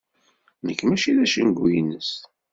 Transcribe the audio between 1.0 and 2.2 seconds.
d acengu-ines.